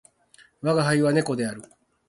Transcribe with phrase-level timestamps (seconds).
[0.63, 1.61] 吾輩は、子猫である。